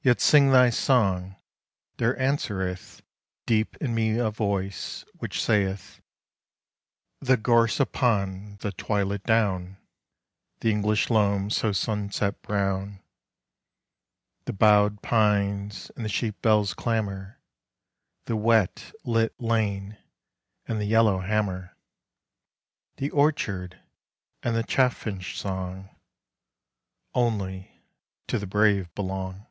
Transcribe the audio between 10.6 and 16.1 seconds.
The English loam so sunset brown, The bowed pines and the